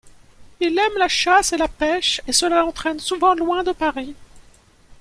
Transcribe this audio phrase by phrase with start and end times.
[0.59, 4.15] Il aime la chasse et la pêche et cela l'entraîne souvent loin de Paris.